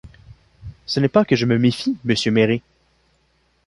Ce 0.87 0.99
n’est 0.99 1.09
pas 1.09 1.25
que 1.25 1.35
je 1.35 1.45
me 1.45 1.59
méfie, 1.59 1.95
monsieur 2.05 2.31
Méré! 2.31 2.63